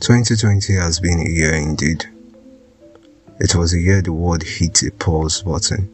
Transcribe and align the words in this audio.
2020 0.00 0.72
has 0.76 0.98
been 0.98 1.20
a 1.20 1.28
year 1.28 1.52
indeed. 1.52 2.06
It 3.38 3.54
was 3.54 3.74
a 3.74 3.78
year 3.78 4.00
the 4.00 4.14
world 4.14 4.42
hit 4.42 4.82
a 4.82 4.90
pause 4.92 5.42
button. 5.42 5.90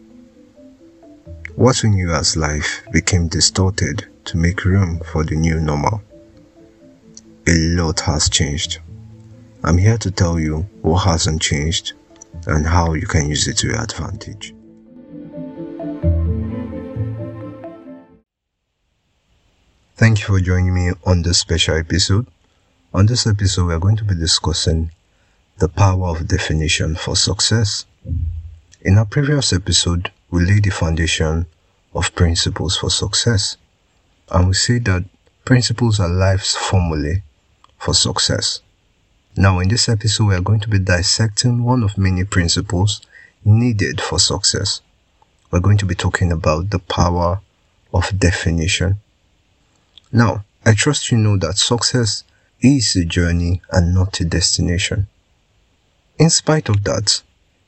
What 1.56 1.82
we 1.82 1.90
knew 1.90 2.12
as 2.12 2.36
life 2.36 2.84
became 2.92 3.26
distorted 3.26 4.06
to 4.26 4.36
make 4.36 4.64
room 4.64 5.00
for 5.00 5.24
the 5.24 5.34
new 5.34 5.58
normal. 5.58 6.02
A 7.48 7.54
lot 7.74 7.98
has 8.02 8.30
changed. 8.30 8.78
I'm 9.64 9.76
here 9.76 9.98
to 9.98 10.12
tell 10.12 10.38
you 10.38 10.68
what 10.82 10.98
hasn't 10.98 11.42
changed 11.42 11.94
and 12.46 12.64
how 12.64 12.92
you 12.92 13.08
can 13.08 13.28
use 13.28 13.48
it 13.48 13.56
to 13.58 13.66
your 13.66 13.82
advantage. 13.82 14.54
Thank 19.96 20.20
you 20.20 20.26
for 20.26 20.38
joining 20.38 20.74
me 20.74 20.92
on 21.04 21.22
this 21.22 21.38
special 21.38 21.74
episode. 21.74 22.28
On 22.94 23.04
this 23.06 23.26
episode, 23.26 23.66
we 23.66 23.74
are 23.74 23.78
going 23.80 23.96
to 23.96 24.04
be 24.04 24.14
discussing 24.14 24.90
the 25.58 25.68
power 25.68 26.08
of 26.08 26.28
definition 26.28 26.94
for 26.94 27.16
success. 27.16 27.84
In 28.82 28.96
our 28.96 29.04
previous 29.04 29.52
episode, 29.52 30.10
we 30.30 30.44
laid 30.44 30.64
the 30.64 30.70
foundation 30.70 31.46
of 31.94 32.14
principles 32.14 32.76
for 32.76 32.88
success, 32.90 33.56
and 34.30 34.48
we 34.48 34.54
say 34.54 34.78
that 34.78 35.04
principles 35.44 35.98
are 36.00 36.08
life's 36.08 36.54
formulae 36.56 37.22
for 37.78 37.92
success. 37.92 38.60
Now, 39.36 39.58
in 39.58 39.68
this 39.68 39.88
episode, 39.88 40.26
we 40.28 40.34
are 40.34 40.40
going 40.40 40.60
to 40.60 40.68
be 40.68 40.78
dissecting 40.78 41.64
one 41.64 41.82
of 41.82 41.98
many 41.98 42.24
principles 42.24 43.00
needed 43.44 44.00
for 44.00 44.18
success. 44.18 44.80
We're 45.50 45.60
going 45.60 45.78
to 45.78 45.86
be 45.86 45.94
talking 45.94 46.32
about 46.32 46.70
the 46.70 46.78
power 46.78 47.40
of 47.92 48.18
definition. 48.18 49.00
Now, 50.12 50.44
I 50.64 50.74
trust 50.74 51.10
you 51.10 51.18
know 51.18 51.36
that 51.38 51.58
success 51.58 52.24
is 52.60 52.96
a 52.96 53.04
journey 53.04 53.60
and 53.70 53.94
not 53.94 54.20
a 54.20 54.24
destination. 54.24 55.06
In 56.18 56.30
spite 56.30 56.68
of 56.68 56.84
that, 56.84 57.22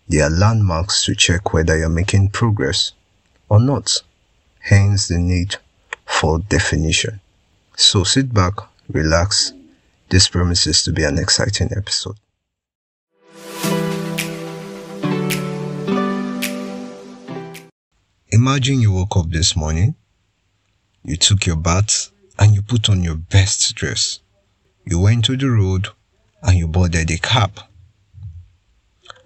there 0.08 0.25
are 0.25 0.30
landmarks 0.30 1.05
to 1.05 1.14
check 1.14 1.53
whether 1.53 1.77
you're 1.77 1.89
making 1.89 2.30
progress 2.30 2.92
or 3.48 3.61
not, 3.61 4.03
hence 4.61 5.08
the 5.08 5.19
need 5.19 5.56
for 6.06 6.39
definition. 6.39 7.20
So 7.77 8.05
sit 8.05 8.33
back, 8.33 8.55
relax. 8.89 9.53
This 10.08 10.28
promises 10.28 10.83
to 10.84 10.92
be 10.92 11.05
an 11.05 11.19
exciting 11.19 11.70
episode. 11.77 12.17
Imagine 18.30 18.80
you 18.80 18.92
woke 18.92 19.17
up 19.17 19.30
this 19.30 19.55
morning, 19.55 19.95
you 21.05 21.17
took 21.17 21.45
your 21.45 21.56
bath, 21.56 22.11
and 22.39 22.55
you 22.55 22.62
put 22.62 22.89
on 22.89 23.02
your 23.02 23.17
best 23.17 23.75
dress. 23.75 24.20
You 24.91 25.00
went 25.00 25.27
to 25.27 25.36
the 25.36 25.50
road 25.50 25.89
and 26.42 26.56
you 26.56 26.67
boarded 26.67 27.11
a 27.11 27.19
cab. 27.19 27.61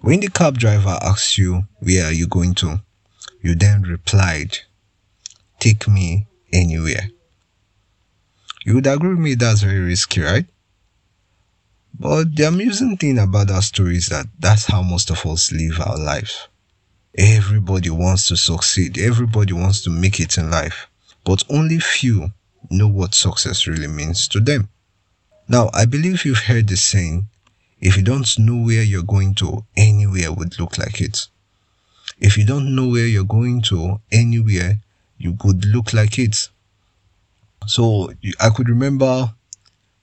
When 0.01 0.19
the 0.19 0.27
cab 0.27 0.57
driver 0.57 0.99
asked 1.01 1.37
you, 1.37 1.63
Where 1.79 2.07
are 2.07 2.11
you 2.11 2.27
going 2.27 2.53
to? 2.55 2.81
you 3.41 3.55
then 3.55 3.83
replied, 3.83 4.57
Take 5.59 5.87
me 5.87 6.27
anywhere. 6.51 7.11
You 8.65 8.75
would 8.75 8.87
agree 8.87 9.11
with 9.11 9.19
me 9.19 9.35
that's 9.35 9.61
very 9.61 9.79
risky, 9.79 10.19
right? 10.19 10.45
But 11.97 12.35
the 12.35 12.43
amusing 12.43 12.97
thing 12.97 13.17
about 13.17 13.47
that 13.47 13.63
story 13.63 13.95
is 13.95 14.07
that 14.07 14.25
that's 14.37 14.65
how 14.65 14.81
most 14.81 15.11
of 15.11 15.25
us 15.25 15.53
live 15.53 15.79
our 15.79 15.97
lives. 15.97 16.49
Everybody 17.17 17.89
wants 17.89 18.27
to 18.27 18.35
succeed, 18.35 18.97
everybody 18.97 19.53
wants 19.53 19.81
to 19.83 19.89
make 19.89 20.19
it 20.19 20.37
in 20.37 20.51
life, 20.51 20.87
but 21.23 21.45
only 21.49 21.79
few 21.79 22.33
know 22.69 22.89
what 22.89 23.13
success 23.13 23.65
really 23.65 23.87
means 23.87 24.27
to 24.27 24.41
them. 24.41 24.67
Now, 25.47 25.69
I 25.73 25.85
believe 25.85 26.25
you've 26.25 26.39
heard 26.39 26.67
the 26.67 26.77
saying, 26.77 27.27
if 27.81 27.97
you 27.97 28.03
don't 28.03 28.27
know 28.39 28.65
where 28.65 28.81
you're 28.81 29.03
going 29.03 29.35
to, 29.35 29.65
anywhere 29.75 30.31
would 30.31 30.57
look 30.57 30.77
like 30.77 31.01
it. 31.01 31.27
If 32.19 32.37
you 32.37 32.45
don't 32.45 32.73
know 32.75 32.87
where 32.87 33.05
you're 33.05 33.25
going 33.25 33.61
to, 33.63 33.99
anywhere, 34.11 34.79
you 35.17 35.35
could 35.35 35.65
look 35.65 35.93
like 35.93 36.17
it. 36.17 36.49
So 37.67 38.13
I 38.39 38.49
could 38.49 38.69
remember 38.69 39.33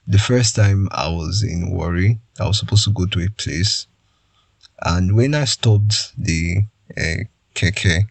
the 0.07 0.19
first 0.19 0.55
time 0.55 0.89
I 0.91 1.09
was 1.09 1.41
in 1.41 1.71
Warri, 1.71 2.19
I 2.39 2.45
was 2.45 2.59
supposed 2.59 2.83
to 2.83 2.91
go 2.91 3.05
to 3.07 3.25
a 3.25 3.29
place. 3.29 3.87
And 4.83 5.15
when 5.15 5.33
I 5.33 5.45
stopped 5.45 6.13
the 6.17 6.63
uh, 6.97 7.23
keke 7.55 8.07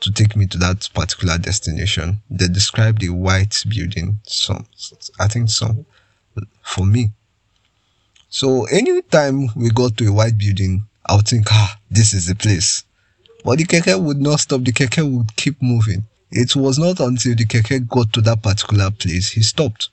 to 0.00 0.12
take 0.12 0.36
me 0.36 0.46
to 0.46 0.58
that 0.58 0.88
particular 0.94 1.38
destination, 1.38 2.20
they 2.30 2.48
described 2.48 3.02
a 3.04 3.12
white 3.12 3.62
building, 3.68 4.20
some, 4.26 4.66
I 5.18 5.28
think 5.28 5.50
some, 5.50 5.86
for 6.62 6.86
me. 6.86 7.10
So 8.28 8.64
anytime 8.66 9.48
we 9.56 9.70
go 9.70 9.88
to 9.88 10.08
a 10.08 10.12
white 10.12 10.38
building, 10.38 10.86
I 11.06 11.16
would 11.16 11.26
think, 11.26 11.46
ah, 11.50 11.78
this 11.90 12.14
is 12.14 12.26
the 12.26 12.34
place. 12.34 12.84
But 13.44 13.58
the 13.58 13.64
keke 13.64 14.00
would 14.00 14.20
not 14.20 14.40
stop. 14.40 14.62
The 14.62 14.72
keke 14.72 15.02
would 15.02 15.34
keep 15.36 15.60
moving. 15.60 16.04
It 16.30 16.54
was 16.54 16.78
not 16.78 17.00
until 17.00 17.34
the 17.34 17.44
keke 17.44 17.88
got 17.88 18.12
to 18.12 18.20
that 18.22 18.42
particular 18.42 18.90
place, 18.90 19.30
he 19.30 19.42
stopped. 19.42 19.88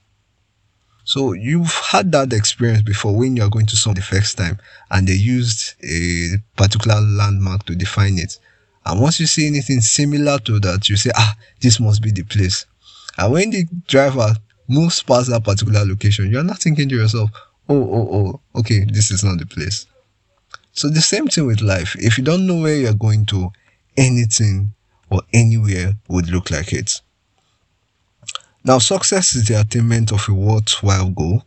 So 1.04 1.32
you've 1.32 1.72
had 1.72 2.12
that 2.12 2.32
experience 2.32 2.82
before 2.82 3.16
when 3.16 3.34
you're 3.34 3.48
going 3.48 3.66
to 3.66 3.76
some 3.76 3.94
the 3.94 4.02
first 4.02 4.36
time 4.36 4.58
and 4.90 5.08
they 5.08 5.14
used 5.14 5.74
a 5.82 6.36
particular 6.54 7.00
landmark 7.00 7.64
to 7.64 7.74
define 7.74 8.18
it. 8.18 8.38
And 8.84 9.00
once 9.00 9.18
you 9.18 9.26
see 9.26 9.46
anything 9.46 9.80
similar 9.80 10.38
to 10.40 10.60
that, 10.60 10.88
you 10.88 10.96
say, 10.96 11.10
ah, 11.16 11.34
this 11.60 11.80
must 11.80 12.02
be 12.02 12.10
the 12.10 12.24
place. 12.24 12.66
And 13.16 13.32
when 13.32 13.50
the 13.50 13.64
driver 13.86 14.36
moves 14.68 15.02
past 15.02 15.30
that 15.30 15.44
particular 15.44 15.84
location, 15.84 16.30
you're 16.30 16.44
not 16.44 16.58
thinking 16.58 16.88
to 16.90 16.96
yourself, 16.96 17.30
oh, 17.68 17.82
oh, 17.82 18.08
oh, 18.12 18.60
okay, 18.60 18.84
this 18.84 19.10
is 19.10 19.24
not 19.24 19.38
the 19.38 19.46
place. 19.46 19.86
So 20.72 20.88
the 20.88 21.00
same 21.00 21.26
thing 21.26 21.46
with 21.46 21.60
life. 21.60 21.96
If 21.98 22.18
you 22.18 22.24
don't 22.24 22.46
know 22.46 22.60
where 22.60 22.76
you're 22.76 22.94
going 22.94 23.26
to, 23.26 23.50
anything 23.96 24.74
or 25.10 25.22
anywhere 25.32 25.94
would 26.08 26.30
look 26.30 26.50
like 26.50 26.72
it. 26.72 27.00
Now, 28.64 28.78
success 28.78 29.34
is 29.34 29.46
the 29.46 29.60
attainment 29.60 30.12
of 30.12 30.28
a 30.28 30.34
worthwhile 30.34 31.10
goal. 31.10 31.42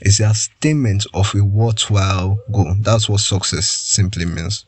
It's 0.00 0.18
the 0.18 0.30
attainment 0.30 1.06
of 1.14 1.34
a 1.34 1.42
worthwhile 1.42 2.38
goal. 2.52 2.76
That's 2.80 3.08
what 3.08 3.20
success 3.20 3.66
simply 3.66 4.26
means. 4.26 4.64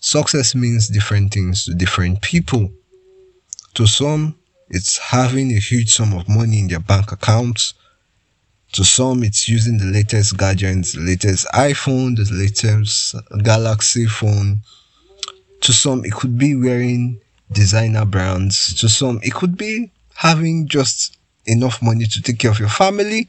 Success 0.00 0.54
means 0.54 0.88
different 0.88 1.32
things 1.32 1.64
to 1.64 1.74
different 1.74 2.20
people. 2.22 2.70
To 3.74 3.86
some, 3.86 4.36
it's 4.70 4.98
having 4.98 5.50
a 5.52 5.58
huge 5.58 5.94
sum 5.94 6.12
of 6.12 6.28
money 6.28 6.60
in 6.60 6.68
their 6.68 6.80
bank 6.80 7.12
accounts. 7.12 7.74
To 8.72 8.84
some, 8.84 9.24
it's 9.24 9.48
using 9.48 9.78
the 9.78 9.86
latest 9.86 10.36
gadgets, 10.36 10.92
the 10.92 11.00
latest 11.00 11.46
iPhone, 11.54 12.16
the 12.16 12.28
latest 12.30 13.14
Galaxy 13.42 14.06
phone. 14.06 14.60
To 15.62 15.72
some, 15.72 16.04
it 16.04 16.12
could 16.12 16.36
be 16.36 16.54
wearing 16.54 17.20
designer 17.50 18.04
brands. 18.04 18.74
To 18.74 18.88
some, 18.88 19.20
it 19.22 19.32
could 19.34 19.56
be 19.56 19.90
having 20.14 20.68
just 20.68 21.16
enough 21.46 21.80
money 21.80 22.04
to 22.04 22.22
take 22.22 22.38
care 22.38 22.50
of 22.50 22.58
your 22.58 22.68
family. 22.68 23.28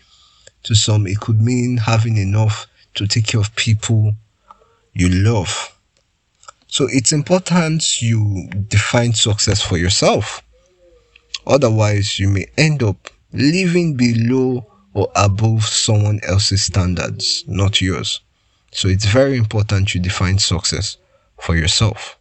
To 0.63 0.75
some, 0.75 1.07
it 1.07 1.21
could 1.21 1.41
mean 1.41 1.77
having 1.77 2.17
enough 2.17 2.67
to 2.95 3.07
take 3.07 3.27
care 3.27 3.39
of 3.39 3.56
people 3.56 4.13
you 4.94 5.07
love. 5.07 5.73
So 6.67 6.88
it's 6.91 7.13
important 7.13 8.01
you 8.01 8.50
define 8.67 9.13
success 9.13 9.61
for 9.61 9.77
yourself. 9.77 10.44
Otherwise, 11.49 12.19
you 12.19 12.29
may 12.29 12.45
end 12.59 12.83
up 12.83 13.09
living 13.33 13.97
below 13.97 14.65
or 14.93 15.11
above 15.15 15.63
someone 15.65 16.19
else's 16.21 16.61
standards, 16.61 17.43
not 17.47 17.81
yours. 17.81 18.21
So 18.71 18.87
it's 18.87 19.05
very 19.05 19.35
important 19.35 19.95
you 19.95 19.99
define 19.99 20.38
success 20.38 20.97
for 21.41 21.55
yourself. 21.55 22.19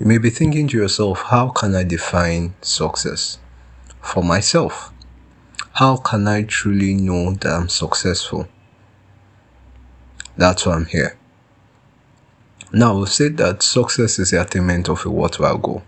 You 0.00 0.06
may 0.06 0.16
be 0.16 0.30
thinking 0.30 0.68
to 0.68 0.78
yourself, 0.78 1.22
how 1.22 1.50
can 1.50 1.74
I 1.74 1.84
define 1.84 2.54
success 2.62 3.38
for 4.00 4.22
myself? 4.22 4.90
How 5.74 5.96
can 5.98 6.26
I 6.26 6.44
truly 6.44 6.94
know 6.94 7.34
that 7.34 7.52
I'm 7.52 7.68
successful? 7.68 8.48
That's 10.36 10.64
why 10.64 10.76
I'm 10.76 10.86
here. 10.86 11.18
Now, 12.72 12.98
we've 12.98 13.08
said 13.08 13.36
that 13.36 13.62
success 13.62 14.18
is 14.18 14.30
the 14.30 14.40
attainment 14.40 14.88
of 14.88 15.04
a 15.04 15.10
worthwhile 15.10 15.58
goal. 15.58 15.82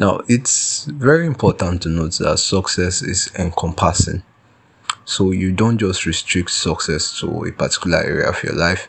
Now, 0.00 0.22
it's 0.28 0.86
very 0.86 1.26
important 1.26 1.82
to 1.82 1.90
note 1.90 2.16
that 2.20 2.38
success 2.38 3.02
is 3.02 3.30
encompassing. 3.38 4.22
So, 5.04 5.30
you 5.30 5.52
don't 5.52 5.76
just 5.76 6.06
restrict 6.06 6.52
success 6.52 7.20
to 7.20 7.44
a 7.44 7.52
particular 7.52 7.98
area 7.98 8.30
of 8.30 8.42
your 8.42 8.54
life. 8.54 8.88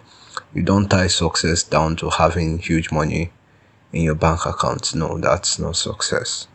You 0.54 0.64
don't 0.64 0.88
tie 0.88 1.08
success 1.08 1.64
down 1.64 1.98
to 1.98 2.12
having 2.12 2.60
huge 2.60 2.94
money 2.94 3.34
in 3.92 4.04
your 4.04 4.16
bank 4.16 4.46
account. 4.46 4.96
No, 4.96 5.18
that's 5.18 5.60
not 5.60 5.76
success. 5.76 6.48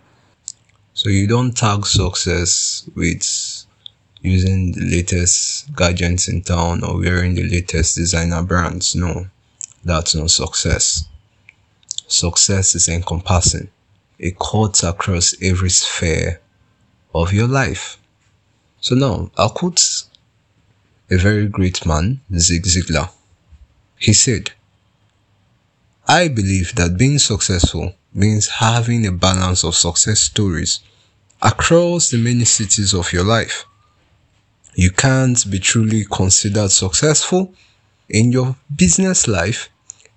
So, 0.95 1.11
you 1.11 1.27
don't 1.27 1.55
tag 1.55 1.85
success 1.85 2.89
with 2.95 3.67
using 4.23 4.73
the 4.73 4.89
latest 4.91 5.77
gadgets 5.77 6.29
in 6.29 6.41
town 6.41 6.83
or 6.83 6.99
wearing 6.99 7.35
the 7.35 7.47
latest 7.47 7.97
designer 7.97 8.43
brands. 8.43 8.97
No, 8.97 9.27
that's 9.85 10.15
not 10.15 10.31
success. 10.31 11.07
Success 12.09 12.75
is 12.75 12.89
encompassing 12.89 13.69
it 14.19 14.39
cuts 14.39 14.83
across 14.83 15.35
every 15.43 15.71
sphere 15.71 16.41
of 17.15 17.33
your 17.33 17.49
life. 17.49 17.99
So 18.81 18.95
now 18.95 19.31
I'll 19.37 19.51
quote 19.51 20.05
a 21.11 21.17
very 21.17 21.47
great 21.49 21.85
man, 21.87 22.21
Zig 22.37 22.65
Ziglar. 22.65 23.11
He 23.99 24.13
said, 24.13 24.53
I 26.09 26.29
believe 26.29 26.75
that 26.77 26.97
being 26.97 27.19
successful 27.19 27.95
means 28.15 28.49
having 28.49 29.07
a 29.07 29.13
balance 29.13 29.65
of 29.65 29.75
success 29.75 30.21
stories 30.21 30.81
across 31.43 32.11
the 32.11 32.19
many 32.19 32.45
cities 32.45 32.95
of 32.95 33.13
your 33.13 33.25
life. 33.25 33.65
You 34.75 34.91
can't 34.91 35.51
be 35.51 35.59
truly 35.59 36.05
considered 36.05 36.71
successful 36.71 37.53
in 38.09 38.31
your 38.31 38.57
business 38.75 39.27
life 39.27 39.69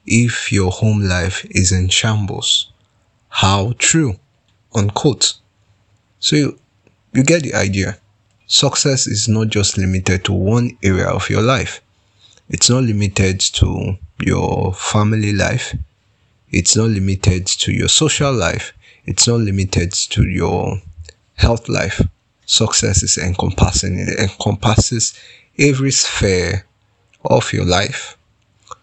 if 0.05 0.51
your 0.51 0.71
home 0.71 1.01
life 1.01 1.45
is 1.49 1.71
in 1.71 1.89
shambles. 1.89 2.71
How 3.29 3.73
true? 3.77 4.19
Unquote. 4.73 5.35
So 6.19 6.35
you, 6.35 6.59
you 7.13 7.23
get 7.23 7.43
the 7.43 7.53
idea. 7.53 7.97
Success 8.47 9.07
is 9.07 9.27
not 9.27 9.47
just 9.47 9.77
limited 9.77 10.25
to 10.25 10.33
one 10.33 10.77
area 10.83 11.07
of 11.07 11.29
your 11.29 11.41
life. 11.41 11.81
It's 12.49 12.69
not 12.69 12.83
limited 12.83 13.39
to 13.39 13.95
your 14.19 14.73
family 14.73 15.33
life. 15.33 15.75
It's 16.51 16.75
not 16.75 16.89
limited 16.89 17.45
to 17.45 17.71
your 17.71 17.87
social 17.87 18.33
life. 18.33 18.73
It's 19.05 19.27
not 19.27 19.39
limited 19.41 19.91
to 19.91 20.27
your 20.27 20.81
health 21.35 21.69
life. 21.69 22.01
Success 22.45 23.03
is 23.03 23.17
encompassing, 23.17 23.99
it 23.99 24.19
encompasses 24.19 25.13
every 25.59 25.91
sphere 25.91 26.65
of 27.25 27.53
your 27.53 27.65
life. 27.65 28.17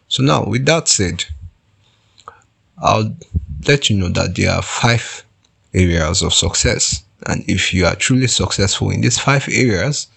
So 0.08 0.22
now, 0.22 0.44
with 0.44 0.64
that 0.66 0.86
said, 0.86 1.24
I'll 2.78 3.16
let 3.66 3.90
you 3.90 3.96
know 3.96 4.08
that 4.08 4.36
there 4.36 4.52
are 4.52 4.62
five 4.62 5.24
areas 5.74 6.22
of 6.22 6.34
success. 6.34 7.04
And 7.26 7.44
if 7.48 7.72
you 7.72 7.86
are 7.86 7.96
truly 7.96 8.26
successful 8.26 8.90
in 8.90 9.00
these 9.00 9.18
five 9.18 9.48
areas, 9.50 10.08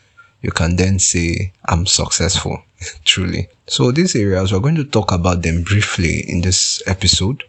you 0.41 0.51
can 0.51 0.75
then 0.75 0.99
say, 0.99 1.51
I'm 1.65 1.85
successful, 1.85 2.63
truly. 3.05 3.49
So 3.67 3.91
these 3.91 4.15
areas, 4.15 4.51
we're 4.51 4.59
going 4.59 4.75
to 4.75 4.85
talk 4.85 5.11
about 5.11 5.41
them 5.41 5.63
briefly 5.63 6.29
in 6.29 6.41
this 6.41 6.81
episode. 6.87 7.43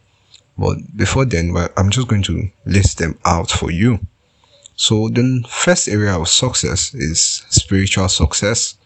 But 0.59 0.97
before 0.97 1.25
then, 1.25 1.55
I'm 1.77 1.91
just 1.91 2.09
going 2.09 2.23
to 2.25 2.51
list 2.67 2.99
them 2.99 3.19
out 3.25 3.51
for 3.51 3.71
you. 3.71 4.01
So 4.77 5.09
the 5.09 5.45
first 5.49 5.89
area 5.89 6.19
of 6.19 6.29
success 6.29 6.95
is 6.95 7.45
spiritual 7.51 8.09
success. 8.09 8.77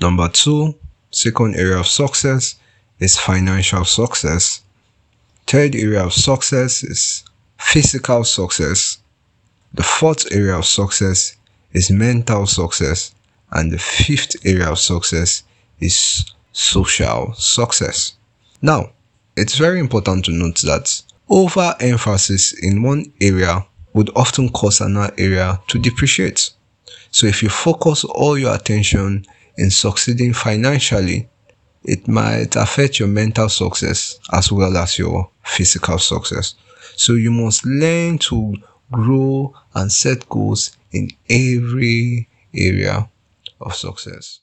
Number 0.00 0.28
two, 0.28 0.74
second 1.10 1.56
area 1.56 1.78
of 1.78 1.86
success 1.86 2.56
is 2.98 3.18
financial 3.18 3.84
success. 3.84 4.57
Third 5.48 5.74
area 5.74 6.04
of 6.04 6.12
success 6.12 6.84
is 6.84 7.24
physical 7.58 8.22
success. 8.22 8.98
The 9.72 9.82
fourth 9.82 10.30
area 10.30 10.54
of 10.58 10.66
success 10.66 11.36
is 11.72 11.90
mental 11.90 12.46
success. 12.46 13.14
And 13.50 13.72
the 13.72 13.78
fifth 13.78 14.36
area 14.44 14.70
of 14.70 14.78
success 14.78 15.44
is 15.80 16.26
social 16.52 17.32
success. 17.32 18.12
Now, 18.60 18.90
it's 19.38 19.56
very 19.56 19.80
important 19.80 20.26
to 20.26 20.32
note 20.32 20.60
that 20.66 21.02
overemphasis 21.30 22.52
in 22.62 22.82
one 22.82 23.10
area 23.22 23.64
would 23.94 24.10
often 24.14 24.50
cause 24.50 24.82
another 24.82 25.14
area 25.16 25.58
to 25.68 25.78
depreciate. 25.78 26.50
So 27.10 27.26
if 27.26 27.42
you 27.42 27.48
focus 27.48 28.04
all 28.04 28.36
your 28.36 28.54
attention 28.54 29.24
in 29.56 29.70
succeeding 29.70 30.34
financially, 30.34 31.26
it 31.84 32.08
might 32.08 32.56
affect 32.56 32.98
your 32.98 33.08
mental 33.08 33.48
success 33.48 34.18
as 34.32 34.50
well 34.52 34.76
as 34.76 34.98
your 34.98 35.30
physical 35.44 35.98
success. 35.98 36.54
So 36.96 37.14
you 37.14 37.30
must 37.30 37.64
learn 37.64 38.18
to 38.18 38.54
grow 38.90 39.54
and 39.74 39.90
set 39.90 40.28
goals 40.28 40.76
in 40.92 41.10
every 41.28 42.28
area 42.54 43.08
of 43.60 43.74
success. 43.74 44.40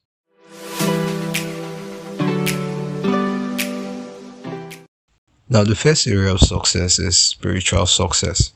Now, 5.48 5.64
the 5.64 5.76
first 5.76 6.08
area 6.08 6.34
of 6.34 6.40
success 6.40 6.98
is 7.00 7.18
spiritual 7.18 7.86
success. 7.86 8.52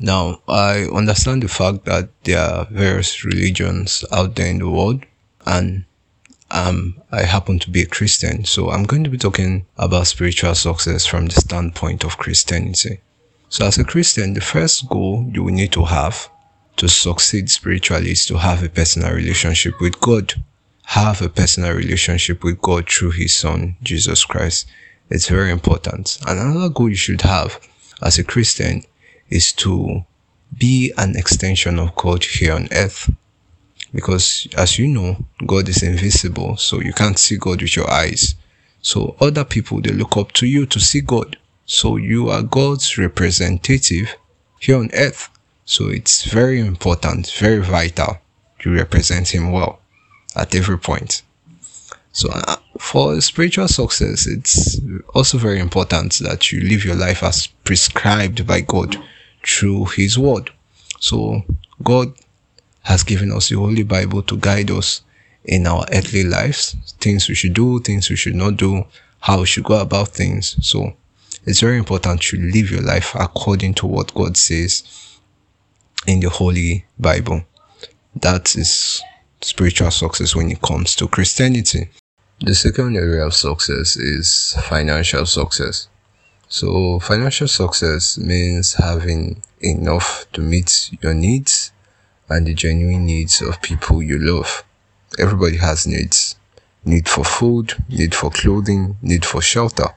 Now, 0.00 0.40
I 0.48 0.84
understand 0.94 1.42
the 1.42 1.48
fact 1.48 1.84
that 1.86 2.10
there 2.22 2.38
are 2.38 2.66
various 2.70 3.24
religions 3.24 4.04
out 4.12 4.36
there 4.36 4.46
in 4.46 4.58
the 4.58 4.70
world, 4.70 5.04
and 5.44 5.84
um, 6.50 7.00
I 7.12 7.22
happen 7.22 7.58
to 7.60 7.70
be 7.70 7.82
a 7.82 7.86
Christian, 7.86 8.44
so 8.44 8.70
I'm 8.70 8.84
going 8.84 9.04
to 9.04 9.10
be 9.10 9.18
talking 9.18 9.66
about 9.76 10.06
spiritual 10.06 10.54
success 10.54 11.04
from 11.04 11.26
the 11.26 11.40
standpoint 11.40 12.04
of 12.04 12.18
Christianity. 12.18 13.00
So, 13.50 13.66
as 13.66 13.78
a 13.78 13.84
Christian, 13.84 14.34
the 14.34 14.40
first 14.40 14.88
goal 14.88 15.30
you 15.32 15.42
will 15.42 15.52
need 15.52 15.72
to 15.72 15.84
have 15.84 16.28
to 16.76 16.88
succeed 16.88 17.50
spiritually 17.50 18.12
is 18.12 18.24
to 18.26 18.38
have 18.38 18.62
a 18.62 18.68
personal 18.68 19.12
relationship 19.12 19.80
with 19.80 20.00
God. 20.00 20.34
Have 20.86 21.20
a 21.20 21.28
personal 21.28 21.74
relationship 21.74 22.42
with 22.42 22.60
God 22.62 22.88
through 22.88 23.10
His 23.10 23.36
Son, 23.36 23.76
Jesus 23.82 24.24
Christ. 24.24 24.66
It's 25.10 25.28
very 25.28 25.50
important. 25.50 26.18
Another 26.26 26.68
goal 26.68 26.88
you 26.88 26.94
should 26.94 27.22
have 27.22 27.60
as 28.02 28.18
a 28.18 28.24
Christian 28.24 28.82
is 29.28 29.52
to 29.54 30.04
be 30.56 30.92
an 30.96 31.16
extension 31.16 31.78
of 31.78 31.94
God 31.94 32.24
here 32.24 32.54
on 32.54 32.68
earth. 32.72 33.10
Because 33.92 34.46
as 34.56 34.78
you 34.78 34.88
know, 34.88 35.16
God 35.46 35.68
is 35.68 35.82
invisible, 35.82 36.56
so 36.56 36.80
you 36.80 36.92
can't 36.92 37.18
see 37.18 37.36
God 37.36 37.62
with 37.62 37.76
your 37.76 37.90
eyes. 37.90 38.34
So 38.82 39.16
other 39.20 39.44
people, 39.44 39.80
they 39.80 39.92
look 39.92 40.16
up 40.16 40.32
to 40.32 40.46
you 40.46 40.66
to 40.66 40.80
see 40.80 41.00
God. 41.00 41.36
So 41.66 41.96
you 41.96 42.28
are 42.28 42.42
God's 42.42 42.98
representative 42.98 44.14
here 44.60 44.78
on 44.78 44.90
earth. 44.94 45.28
So 45.64 45.88
it's 45.88 46.24
very 46.24 46.60
important, 46.60 47.30
very 47.32 47.60
vital 47.60 48.18
to 48.60 48.74
represent 48.74 49.28
Him 49.34 49.52
well 49.52 49.80
at 50.34 50.54
every 50.54 50.78
point. 50.78 51.22
So 52.12 52.30
uh, 52.32 52.56
for 52.78 53.20
spiritual 53.20 53.68
success, 53.68 54.26
it's 54.26 54.80
also 55.14 55.38
very 55.38 55.60
important 55.60 56.18
that 56.18 56.50
you 56.50 56.60
live 56.60 56.84
your 56.84 56.96
life 56.96 57.22
as 57.22 57.46
prescribed 57.64 58.46
by 58.46 58.62
God 58.62 58.96
through 59.44 59.86
His 59.86 60.18
Word. 60.18 60.50
So 61.00 61.42
God 61.82 62.14
has 62.88 63.02
given 63.02 63.30
us 63.30 63.50
the 63.50 63.56
Holy 63.56 63.82
Bible 63.82 64.22
to 64.22 64.38
guide 64.38 64.70
us 64.70 65.02
in 65.44 65.66
our 65.66 65.84
earthly 65.92 66.24
lives, 66.24 66.74
things 67.00 67.28
we 67.28 67.34
should 67.34 67.52
do, 67.52 67.78
things 67.80 68.08
we 68.08 68.16
should 68.16 68.34
not 68.34 68.56
do, 68.56 68.82
how 69.20 69.40
we 69.40 69.46
should 69.46 69.64
go 69.64 69.78
about 69.78 70.08
things. 70.08 70.56
So 70.66 70.94
it's 71.44 71.60
very 71.60 71.76
important 71.76 72.22
to 72.22 72.38
live 72.38 72.70
your 72.70 72.80
life 72.80 73.14
according 73.14 73.74
to 73.74 73.86
what 73.86 74.14
God 74.14 74.38
says 74.38 74.84
in 76.06 76.20
the 76.20 76.30
Holy 76.30 76.86
Bible. 76.98 77.44
That 78.16 78.56
is 78.56 79.02
spiritual 79.42 79.90
success 79.90 80.34
when 80.34 80.50
it 80.50 80.62
comes 80.62 80.96
to 80.96 81.08
Christianity. 81.08 81.90
The 82.40 82.54
second 82.54 82.96
area 82.96 83.26
of 83.26 83.34
success 83.34 83.98
is 83.98 84.56
financial 84.62 85.26
success. 85.26 85.88
So 86.48 87.00
financial 87.00 87.48
success 87.48 88.16
means 88.16 88.72
having 88.72 89.42
enough 89.60 90.24
to 90.32 90.40
meet 90.40 90.88
your 91.02 91.12
needs 91.12 91.70
and 92.28 92.46
the 92.46 92.54
genuine 92.54 93.06
needs 93.06 93.40
of 93.40 93.62
people 93.62 94.02
you 94.02 94.18
love. 94.18 94.64
Everybody 95.18 95.56
has 95.56 95.86
needs. 95.86 96.36
Need 96.84 97.08
for 97.08 97.24
food, 97.24 97.74
need 97.88 98.14
for 98.14 98.30
clothing, 98.30 98.96
need 99.02 99.24
for 99.24 99.42
shelter, 99.42 99.88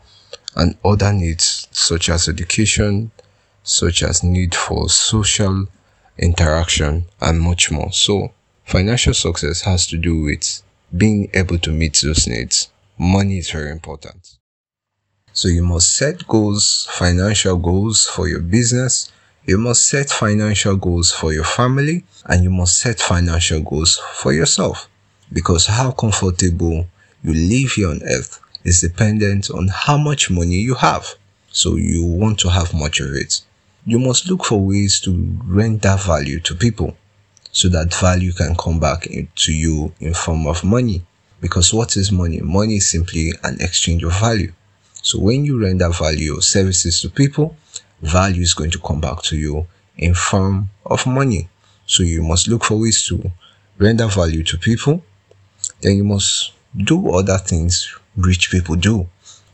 and 0.56 0.76
other 0.84 1.14
needs 1.14 1.68
such 1.72 2.10
as 2.10 2.28
education, 2.28 3.12
such 3.64 4.04
as 4.04 4.24
need 4.24 4.56
for 4.56 4.90
social 4.90 5.68
interaction, 6.18 7.06
and 7.22 7.40
much 7.40 7.72
more. 7.72 7.92
So, 7.92 8.32
financial 8.66 9.14
success 9.14 9.62
has 9.62 9.88
to 9.88 9.98
do 9.98 10.22
with 10.24 10.64
being 10.96 11.30
able 11.34 11.60
to 11.60 11.72
meet 11.72 12.02
those 12.04 12.28
needs. 12.28 12.70
Money 12.98 13.38
is 13.38 13.50
very 13.52 13.72
important. 13.72 14.38
So, 15.34 15.48
you 15.48 15.64
must 15.64 15.96
set 15.96 16.28
goals, 16.28 16.88
financial 16.92 17.58
goals 17.58 18.06
for 18.06 18.28
your 18.28 18.42
business. 18.42 19.12
You 19.46 19.58
must 19.58 19.88
set 19.88 20.10
financial 20.10 20.76
goals 20.76 21.12
for 21.12 21.34
your 21.34 21.44
family 21.44 22.04
and 22.26 22.44
you 22.44 22.50
must 22.50 22.80
set 22.80 23.00
financial 23.00 23.62
goals 23.62 24.02
for 24.14 24.34
yourself 24.34 24.90
because 25.34 25.66
how 25.68 25.92
comfortable 25.92 26.88
you 27.24 27.34
live 27.34 27.72
here 27.74 27.90
on 27.90 28.02
earth 28.04 28.40
is 28.64 28.82
dependent 28.82 29.50
on 29.50 29.68
how 29.68 29.98
much 29.98 30.30
money 30.30 30.56
you 30.56 30.76
have. 30.76 31.16
So 31.50 31.76
you 31.76 32.06
want 32.06 32.40
to 32.40 32.50
have 32.50 32.74
much 32.74 33.00
of 33.00 33.14
it 33.14 33.42
you 33.86 33.98
must 33.98 34.30
look 34.30 34.46
for 34.46 34.60
ways 34.60 35.00
to 35.02 35.38
render 35.46 35.96
value 35.98 36.40
to 36.42 36.56
people 36.56 36.96
so 37.52 37.68
that 37.70 37.94
value 37.94 38.32
can 38.32 38.56
come 38.56 38.80
back 38.80 39.08
to 39.36 39.54
you 39.54 39.94
in 40.00 40.14
form 40.14 40.48
of 40.48 40.64
money. 40.64 41.04
Because 41.42 41.74
what 41.74 41.98
is 41.98 42.12
money? 42.12 42.40
Money 42.40 42.78
is 42.78 42.90
simply 42.90 43.34
an 43.44 43.60
exchange 43.60 44.04
of 44.04 44.14
value. 44.14 44.54
So 45.02 45.20
when 45.20 45.44
you 45.44 45.62
render 45.62 45.90
value 45.90 46.38
or 46.38 46.42
services 46.42 47.02
to 47.02 47.10
people, 47.10 47.58
value 48.02 48.42
is 48.42 48.54
going 48.54 48.72
to 48.72 48.80
come 48.80 49.02
back 49.02 49.22
to 49.24 49.38
you 49.38 49.68
in 49.98 50.14
form 50.14 50.70
of 50.86 51.06
money. 51.06 51.50
So 51.86 52.04
you 52.04 52.24
must 52.24 52.48
look 52.48 52.64
for 52.64 52.80
ways 52.80 53.06
to 53.08 53.32
render 53.78 54.08
value 54.08 54.44
to 54.44 54.58
people. 54.58 55.04
Then 55.82 55.98
you 55.98 56.04
must 56.04 56.54
do 56.76 57.12
other 57.12 57.38
things 57.38 57.94
rich 58.16 58.52
people 58.52 58.76
do 58.76 59.08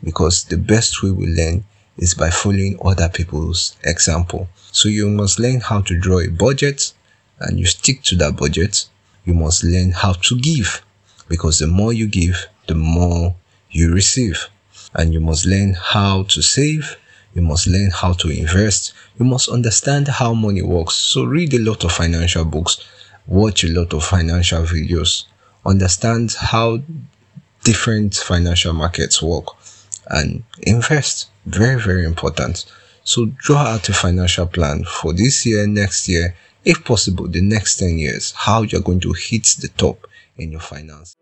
because 0.04 0.44
the 0.46 0.58
best 0.58 1.04
way 1.04 1.12
we 1.12 1.28
learn 1.28 1.64
is 1.98 2.14
by 2.14 2.30
following 2.30 2.78
other 2.84 3.10
people's 3.10 3.76
example. 3.84 4.48
So 4.72 4.90
you 4.90 5.10
must 5.10 5.40
learn 5.40 5.60
how 5.62 5.82
to 5.82 6.00
draw 6.00 6.20
a 6.20 6.30
budget 6.30 6.94
and 7.40 7.60
you 7.60 7.66
stick 7.66 8.04
to 8.04 8.16
that 8.18 8.36
budget. 8.36 8.88
you 9.28 9.34
must 9.34 9.64
learn 9.64 9.92
how 9.92 10.14
to 10.14 10.40
give 10.40 10.82
because 11.28 11.60
the 11.60 11.68
more 11.68 11.92
you 11.92 12.08
give, 12.08 12.48
the 12.68 12.76
more 12.76 13.36
you 13.70 13.94
receive. 13.94 14.48
And 14.94 15.14
you 15.14 15.20
must 15.20 15.46
learn 15.46 15.74
how 15.74 16.24
to 16.24 16.42
save. 16.42 16.96
You 17.38 17.44
must 17.44 17.68
learn 17.68 17.92
how 17.92 18.14
to 18.14 18.30
invest. 18.30 18.94
You 19.20 19.26
must 19.26 19.48
understand 19.48 20.08
how 20.08 20.34
money 20.34 20.64
works. 20.64 20.96
So 20.96 21.24
read 21.24 21.54
a 21.54 21.60
lot 21.60 21.84
of 21.84 21.92
financial 21.92 22.44
books, 22.44 22.84
watch 23.28 23.64
a 23.64 23.68
lot 23.68 23.94
of 23.94 24.04
financial 24.04 24.64
videos, 24.64 25.26
understand 25.64 26.34
how 26.34 26.80
different 27.64 28.16
financial 28.16 28.74
markets 28.74 29.22
work 29.22 29.50
and 30.08 30.42
invest. 30.64 31.30
Very, 31.46 31.80
very 31.80 32.06
important. 32.06 32.66
So 33.04 33.26
draw 33.26 33.60
out 33.60 33.88
a 33.88 33.94
financial 33.94 34.48
plan 34.48 34.84
for 34.84 35.14
this 35.14 35.46
year, 35.46 35.68
next 35.68 36.10
year, 36.10 36.36
if 36.66 36.84
possible, 36.84 37.28
the 37.28 37.42
next 37.42 37.76
10 37.76 38.00
years, 38.00 38.34
how 38.36 38.64
you're 38.64 38.82
going 38.82 39.02
to 39.02 39.14
hit 39.14 39.44
the 39.62 39.68
top 39.78 40.08
in 40.40 40.54
your 40.54 40.62
finance. 40.62 41.16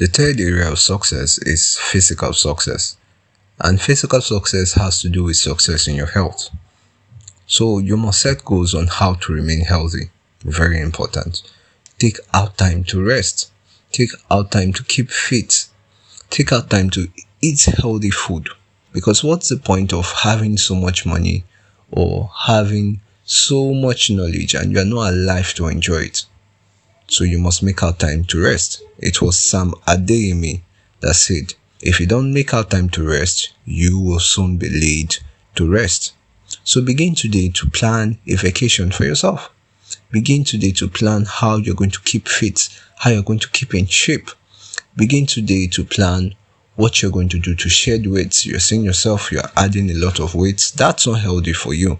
The 0.00 0.06
third 0.06 0.40
area 0.40 0.72
of 0.72 0.78
success 0.78 1.36
is 1.36 1.76
physical 1.76 2.32
success. 2.32 2.96
And 3.58 3.78
physical 3.78 4.22
success 4.22 4.72
has 4.72 5.02
to 5.02 5.10
do 5.10 5.24
with 5.24 5.36
success 5.36 5.86
in 5.86 5.94
your 5.94 6.06
health. 6.06 6.48
So 7.46 7.76
you 7.80 7.98
must 7.98 8.22
set 8.22 8.42
goals 8.42 8.74
on 8.74 8.86
how 8.86 9.16
to 9.16 9.32
remain 9.34 9.60
healthy. 9.60 10.08
Very 10.42 10.80
important. 10.80 11.42
Take 11.98 12.16
out 12.32 12.56
time 12.56 12.82
to 12.84 13.04
rest. 13.04 13.50
Take 13.92 14.12
out 14.30 14.50
time 14.52 14.72
to 14.72 14.84
keep 14.84 15.10
fit. 15.10 15.68
Take 16.30 16.50
out 16.50 16.70
time 16.70 16.88
to 16.96 17.08
eat 17.42 17.66
healthy 17.66 18.10
food. 18.10 18.48
Because 18.94 19.22
what's 19.22 19.50
the 19.50 19.58
point 19.58 19.92
of 19.92 20.10
having 20.22 20.56
so 20.56 20.76
much 20.76 21.04
money 21.04 21.44
or 21.90 22.30
having 22.46 23.02
so 23.24 23.74
much 23.74 24.08
knowledge 24.10 24.54
and 24.54 24.72
you 24.72 24.78
are 24.78 24.84
not 24.86 25.12
alive 25.12 25.52
to 25.56 25.66
enjoy 25.66 26.04
it? 26.04 26.24
So 27.10 27.24
you 27.24 27.40
must 27.40 27.64
make 27.64 27.82
out 27.82 27.98
time 27.98 28.22
to 28.26 28.40
rest. 28.40 28.82
It 28.98 29.20
was 29.20 29.36
Sam 29.36 29.72
Adeyemi 29.88 30.62
that 31.00 31.14
said, 31.14 31.54
if 31.80 31.98
you 31.98 32.06
don't 32.06 32.32
make 32.32 32.54
out 32.54 32.70
time 32.70 32.88
to 32.90 33.02
rest, 33.02 33.52
you 33.64 33.98
will 33.98 34.20
soon 34.20 34.58
be 34.58 34.68
laid 34.68 35.16
to 35.56 35.68
rest. 35.68 36.14
So 36.62 36.80
begin 36.80 37.16
today 37.16 37.48
to 37.48 37.68
plan 37.68 38.18
a 38.28 38.36
vacation 38.36 38.92
for 38.92 39.04
yourself. 39.04 39.50
Begin 40.12 40.44
today 40.44 40.70
to 40.70 40.86
plan 40.86 41.24
how 41.24 41.56
you're 41.56 41.74
going 41.74 41.90
to 41.90 42.00
keep 42.02 42.28
fit, 42.28 42.68
how 42.98 43.10
you're 43.10 43.24
going 43.24 43.40
to 43.40 43.50
keep 43.50 43.74
in 43.74 43.86
shape. 43.86 44.30
Begin 44.94 45.26
today 45.26 45.66
to 45.66 45.82
plan 45.82 46.36
what 46.76 47.02
you're 47.02 47.10
going 47.10 47.28
to 47.30 47.40
do 47.40 47.56
to 47.56 47.68
shed 47.68 48.06
weight. 48.06 48.46
You're 48.46 48.60
seeing 48.60 48.84
yourself, 48.84 49.32
you're 49.32 49.50
adding 49.56 49.90
a 49.90 49.94
lot 49.94 50.20
of 50.20 50.36
weight. 50.36 50.72
That's 50.76 51.08
not 51.08 51.20
healthy 51.20 51.54
for 51.54 51.74
you. 51.74 51.98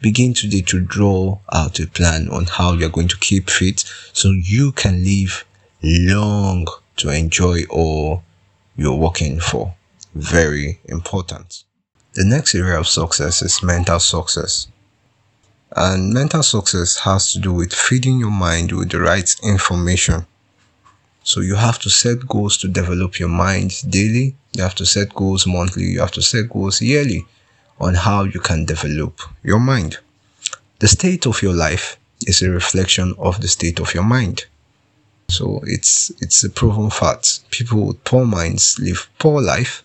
Begin 0.00 0.32
today 0.32 0.60
to 0.62 0.80
draw 0.80 1.40
out 1.52 1.80
a 1.80 1.86
plan 1.88 2.28
on 2.28 2.46
how 2.46 2.72
you're 2.72 2.88
going 2.88 3.08
to 3.08 3.18
keep 3.18 3.50
fit 3.50 3.80
so 4.12 4.30
you 4.30 4.70
can 4.70 5.02
live 5.02 5.44
long 5.82 6.68
to 6.98 7.08
enjoy 7.10 7.64
all 7.68 8.22
you're 8.76 8.94
working 8.94 9.40
for. 9.40 9.74
Very 10.14 10.78
important. 10.84 11.64
The 12.14 12.24
next 12.24 12.54
area 12.54 12.78
of 12.78 12.86
success 12.86 13.42
is 13.42 13.60
mental 13.60 13.98
success. 13.98 14.68
And 15.74 16.14
mental 16.14 16.44
success 16.44 16.98
has 16.98 17.32
to 17.32 17.40
do 17.40 17.52
with 17.52 17.72
feeding 17.72 18.20
your 18.20 18.30
mind 18.30 18.70
with 18.70 18.90
the 18.90 19.00
right 19.00 19.28
information. 19.42 20.26
So 21.24 21.40
you 21.40 21.56
have 21.56 21.80
to 21.80 21.90
set 21.90 22.28
goals 22.28 22.56
to 22.58 22.68
develop 22.68 23.18
your 23.18 23.28
mind 23.28 23.72
daily. 23.90 24.36
You 24.52 24.62
have 24.62 24.76
to 24.76 24.86
set 24.86 25.12
goals 25.12 25.44
monthly. 25.44 25.86
You 25.86 26.00
have 26.00 26.12
to 26.12 26.22
set 26.22 26.50
goals 26.50 26.80
yearly 26.80 27.26
on 27.80 27.94
how 27.94 28.24
you 28.24 28.40
can 28.40 28.64
develop 28.64 29.20
your 29.42 29.60
mind. 29.60 29.98
The 30.80 30.88
state 30.88 31.26
of 31.26 31.42
your 31.42 31.54
life 31.54 31.96
is 32.26 32.42
a 32.42 32.50
reflection 32.50 33.14
of 33.18 33.40
the 33.40 33.48
state 33.48 33.80
of 33.80 33.94
your 33.94 34.04
mind. 34.04 34.46
So 35.28 35.60
it's 35.64 36.10
it's 36.22 36.42
a 36.42 36.50
proven 36.50 36.90
fact. 36.90 37.50
People 37.50 37.86
with 37.86 38.04
poor 38.04 38.24
minds 38.24 38.78
live 38.78 39.08
poor 39.18 39.42
life 39.42 39.82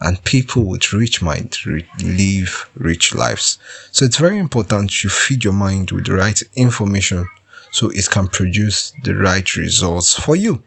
and 0.00 0.22
people 0.24 0.64
with 0.64 0.92
rich 0.92 1.22
mind 1.22 1.56
live 2.02 2.68
rich 2.74 3.14
lives. 3.14 3.58
So 3.92 4.04
it's 4.04 4.16
very 4.16 4.38
important 4.38 5.04
you 5.04 5.10
feed 5.10 5.44
your 5.44 5.52
mind 5.52 5.92
with 5.92 6.06
the 6.06 6.14
right 6.14 6.42
information 6.54 7.28
so 7.70 7.90
it 7.90 8.10
can 8.10 8.26
produce 8.28 8.92
the 9.04 9.14
right 9.14 9.56
results 9.56 10.18
for 10.18 10.34
you. 10.34 10.62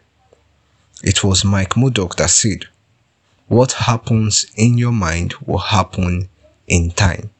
It 1.02 1.22
was 1.22 1.44
Mike 1.44 1.76
Murdock 1.76 2.16
that 2.16 2.30
said, 2.30 2.64
what 3.48 3.72
happens 3.72 4.46
in 4.56 4.78
your 4.78 4.92
mind 4.92 5.34
will 5.44 5.58
happen 5.58 6.28
in 6.66 6.90
time. 6.90 7.30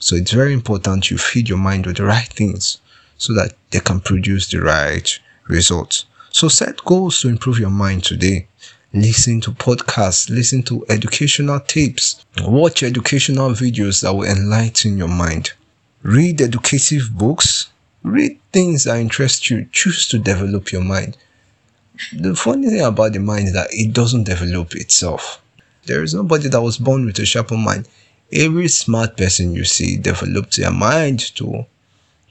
So 0.00 0.16
it's 0.16 0.32
very 0.32 0.52
important 0.52 1.10
you 1.10 1.18
feed 1.18 1.48
your 1.48 1.58
mind 1.58 1.86
with 1.86 1.96
the 1.96 2.04
right 2.04 2.28
things 2.28 2.78
so 3.18 3.32
that 3.34 3.54
they 3.70 3.80
can 3.80 4.00
produce 4.00 4.48
the 4.48 4.60
right 4.60 5.18
results. 5.48 6.04
So 6.30 6.48
set 6.48 6.84
goals 6.84 7.20
to 7.20 7.28
improve 7.28 7.58
your 7.58 7.70
mind 7.70 8.04
today 8.04 8.46
listen 8.96 9.40
to 9.42 9.52
podcasts, 9.52 10.30
listen 10.30 10.62
to 10.62 10.84
educational 10.88 11.60
tapes, 11.60 12.24
watch 12.42 12.82
educational 12.82 13.50
videos 13.50 14.02
that 14.02 14.14
will 14.14 14.24
enlighten 14.24 14.96
your 14.96 15.08
mind, 15.08 15.52
read 16.02 16.40
educative 16.40 17.10
books, 17.12 17.68
read 18.02 18.38
things 18.52 18.84
that 18.84 18.98
interest 18.98 19.50
you, 19.50 19.66
choose 19.72 20.08
to 20.08 20.18
develop 20.18 20.72
your 20.72 20.82
mind. 20.82 21.16
The 22.12 22.34
funny 22.34 22.68
thing 22.68 22.82
about 22.82 23.12
the 23.12 23.20
mind 23.20 23.48
is 23.48 23.54
that 23.54 23.68
it 23.70 23.92
doesn't 23.92 24.24
develop 24.24 24.74
itself. 24.74 25.42
There 25.84 26.02
is 26.02 26.14
nobody 26.14 26.48
that 26.48 26.60
was 26.60 26.78
born 26.78 27.04
with 27.06 27.18
a 27.18 27.26
sharper 27.26 27.56
mind. 27.56 27.88
Every 28.32 28.68
smart 28.68 29.16
person 29.16 29.52
you 29.52 29.64
see 29.64 29.96
developed 29.96 30.56
their 30.56 30.72
mind 30.72 31.20
to 31.36 31.66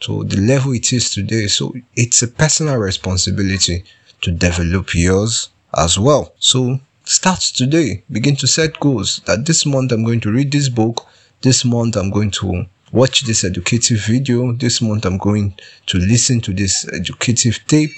to 0.01 0.23
the 0.25 0.37
level 0.37 0.73
it 0.73 0.91
is 0.91 1.09
today. 1.09 1.47
So 1.47 1.73
it's 1.95 2.21
a 2.21 2.27
personal 2.27 2.77
responsibility 2.77 3.83
to 4.21 4.31
develop 4.31 4.93
yours 4.93 5.49
as 5.75 5.97
well. 5.97 6.33
So 6.39 6.79
start 7.05 7.39
today. 7.39 8.03
Begin 8.11 8.35
to 8.37 8.47
set 8.47 8.79
goals 8.79 9.21
that 9.25 9.45
this 9.45 9.65
month 9.65 9.91
I'm 9.91 10.03
going 10.03 10.19
to 10.21 10.31
read 10.31 10.51
this 10.51 10.69
book. 10.69 11.07
This 11.41 11.63
month 11.63 11.95
I'm 11.95 12.11
going 12.11 12.31
to 12.31 12.65
watch 12.91 13.21
this 13.21 13.43
educative 13.43 13.99
video. 14.01 14.51
This 14.51 14.81
month 14.81 15.05
I'm 15.05 15.17
going 15.17 15.55
to 15.87 15.97
listen 15.97 16.41
to 16.41 16.53
this 16.53 16.87
educative 16.93 17.59
tape. 17.67 17.91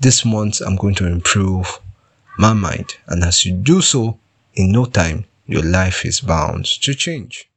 This 0.00 0.24
month 0.24 0.60
I'm 0.60 0.76
going 0.76 0.94
to 0.96 1.06
improve 1.06 1.80
my 2.38 2.52
mind. 2.52 2.94
And 3.08 3.22
as 3.24 3.44
you 3.44 3.52
do 3.52 3.80
so, 3.82 4.18
in 4.54 4.72
no 4.72 4.86
time, 4.86 5.26
your 5.46 5.62
life 5.62 6.04
is 6.04 6.20
bound 6.20 6.64
to 6.64 6.94
change. 6.94 7.48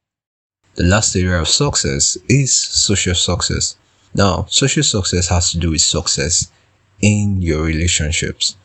The 0.75 0.84
last 0.84 1.15
area 1.15 1.41
of 1.41 1.48
success 1.48 2.17
is 2.27 2.55
social 2.55 3.15
success. 3.15 3.75
Now, 4.13 4.46
social 4.50 4.84
success 4.84 5.27
has 5.29 5.51
to 5.51 5.58
do 5.58 5.72
with 5.72 5.81
success 5.81 6.51
in 7.01 7.41
your 7.41 7.63
relationships. 7.63 8.55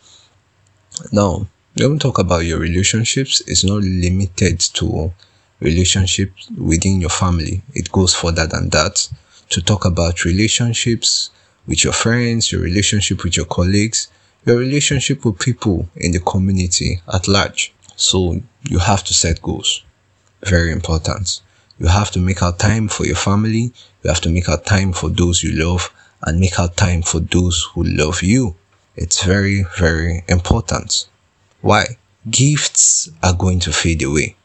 Now, 1.12 1.46
when 1.76 1.92
we 1.92 1.98
talk 1.98 2.18
about 2.18 2.44
your 2.44 2.58
relationships, 2.58 3.42
it's 3.46 3.64
not 3.64 3.82
limited 3.82 4.60
to 4.60 5.12
relationships 5.60 6.48
within 6.56 7.00
your 7.00 7.10
family. 7.10 7.62
It 7.74 7.90
goes 7.90 8.14
further 8.14 8.46
than 8.46 8.70
that 8.70 9.08
to 9.50 9.62
talk 9.62 9.84
about 9.84 10.24
relationships 10.24 11.30
with 11.66 11.82
your 11.82 11.92
friends, 11.92 12.52
your 12.52 12.60
relationship 12.60 13.24
with 13.24 13.36
your 13.36 13.46
colleagues, 13.46 14.08
your 14.44 14.56
relationship 14.56 15.24
with 15.24 15.38
people 15.38 15.88
in 15.96 16.12
the 16.12 16.20
community 16.20 17.00
at 17.12 17.26
large. 17.26 17.74
So 17.96 18.40
you 18.62 18.78
have 18.78 19.04
to 19.04 19.14
set 19.14 19.42
goals. 19.42 19.82
Very 20.42 20.72
important. 20.72 21.40
You 21.78 21.86
have 21.86 22.10
to 22.12 22.20
make 22.20 22.42
out 22.42 22.58
time 22.58 22.88
for 22.88 23.06
your 23.06 23.16
family. 23.16 23.72
You 24.02 24.08
have 24.08 24.20
to 24.22 24.30
make 24.30 24.48
out 24.48 24.64
time 24.64 24.92
for 24.92 25.08
those 25.08 25.42
you 25.42 25.52
love 25.52 25.92
and 26.22 26.40
make 26.40 26.58
out 26.58 26.76
time 26.76 27.02
for 27.02 27.20
those 27.20 27.68
who 27.72 27.84
love 27.84 28.22
you. 28.22 28.54
It's 28.96 29.24
very, 29.24 29.64
very 29.78 30.24
important. 30.28 31.06
Why? 31.60 31.96
Gifts 32.30 33.10
are 33.22 33.34
going 33.34 33.60
to 33.60 33.72
fade 33.72 34.02
away. 34.02 34.36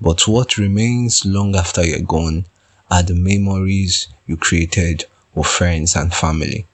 But 0.00 0.26
what 0.26 0.56
remains 0.56 1.26
long 1.26 1.54
after 1.54 1.84
you're 1.84 2.00
gone 2.00 2.46
are 2.90 3.02
the 3.02 3.14
memories 3.14 4.08
you 4.26 4.36
created 4.36 5.04
with 5.34 5.46
friends 5.46 5.94
and 5.94 6.12
family. 6.12 6.66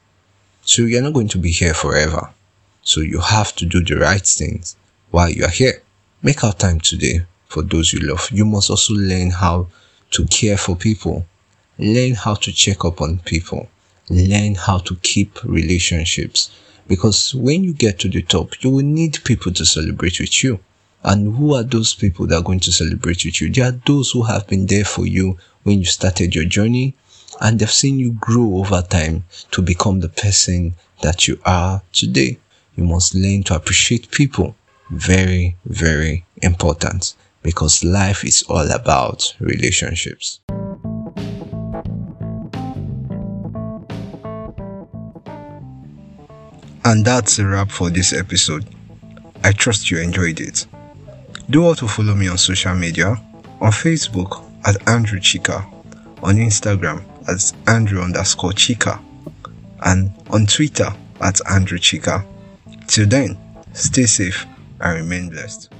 So 0.64 0.82
you're 0.82 1.02
not 1.02 1.12
going 1.12 1.28
to 1.28 1.38
be 1.38 1.50
here 1.50 1.74
forever. 1.74 2.30
So 2.82 3.00
you 3.00 3.20
have 3.20 3.54
to 3.56 3.66
do 3.66 3.82
the 3.82 3.96
right 3.96 4.24
things 4.24 4.76
while 5.10 5.28
you're 5.28 5.48
here. 5.48 5.82
Make 6.26 6.42
out 6.42 6.58
time 6.58 6.80
today 6.80 7.20
for 7.46 7.62
those 7.62 7.92
you 7.92 8.00
love. 8.00 8.28
You 8.32 8.44
must 8.44 8.68
also 8.68 8.94
learn 8.94 9.30
how 9.30 9.68
to 10.10 10.26
care 10.26 10.56
for 10.56 10.74
people. 10.74 11.24
Learn 11.78 12.14
how 12.14 12.34
to 12.34 12.50
check 12.50 12.84
up 12.84 13.00
on 13.00 13.20
people. 13.20 13.68
Learn 14.10 14.56
how 14.56 14.78
to 14.78 14.96
keep 14.96 15.38
relationships 15.44 16.50
because 16.88 17.32
when 17.32 17.62
you 17.62 17.72
get 17.72 18.00
to 18.00 18.08
the 18.08 18.22
top, 18.22 18.60
you 18.64 18.70
will 18.70 18.84
need 18.84 19.22
people 19.22 19.52
to 19.52 19.64
celebrate 19.64 20.18
with 20.18 20.42
you. 20.42 20.58
And 21.04 21.36
who 21.36 21.54
are 21.54 21.62
those 21.62 21.94
people 21.94 22.26
that 22.26 22.38
are 22.38 22.42
going 22.42 22.58
to 22.58 22.72
celebrate 22.72 23.24
with 23.24 23.40
you? 23.40 23.48
They 23.48 23.62
are 23.62 23.78
those 23.86 24.10
who 24.10 24.22
have 24.22 24.48
been 24.48 24.66
there 24.66 24.84
for 24.84 25.06
you 25.06 25.38
when 25.62 25.78
you 25.78 25.84
started 25.84 26.34
your 26.34 26.46
journey 26.46 26.96
and 27.40 27.56
they've 27.56 27.70
seen 27.70 28.00
you 28.00 28.10
grow 28.14 28.56
over 28.56 28.82
time 28.82 29.22
to 29.52 29.62
become 29.62 30.00
the 30.00 30.08
person 30.08 30.74
that 31.02 31.28
you 31.28 31.38
are 31.44 31.82
today. 31.92 32.36
You 32.74 32.82
must 32.82 33.14
learn 33.14 33.44
to 33.44 33.54
appreciate 33.54 34.10
people 34.10 34.56
very, 34.90 35.56
very 35.64 36.24
important 36.42 37.14
because 37.42 37.84
life 37.84 38.24
is 38.24 38.42
all 38.48 38.70
about 38.70 39.34
relationships. 39.40 40.40
And 46.84 47.04
that's 47.04 47.38
a 47.40 47.46
wrap 47.46 47.70
for 47.70 47.90
this 47.90 48.12
episode. 48.12 48.64
I 49.42 49.52
trust 49.52 49.90
you 49.90 49.98
enjoyed 49.98 50.40
it. 50.40 50.66
Do 51.50 51.64
also 51.64 51.86
follow 51.86 52.14
me 52.14 52.28
on 52.28 52.38
social 52.38 52.74
media 52.74 53.20
on 53.60 53.70
Facebook 53.72 54.44
at 54.64 54.88
Andrew 54.88 55.18
Chica, 55.18 55.66
on 56.22 56.36
Instagram 56.36 57.04
at 57.28 57.52
Andrew 57.68 58.02
underscore 58.02 58.52
Chica, 58.52 59.00
and 59.84 60.12
on 60.30 60.46
Twitter 60.46 60.88
at 61.20 61.40
Andrew 61.50 61.78
Chica. 61.78 62.24
Till 62.86 63.06
then, 63.06 63.36
stay 63.72 64.06
safe 64.06 64.46
and 64.80 64.96
remain 65.00 65.30
blessed. 65.30 65.75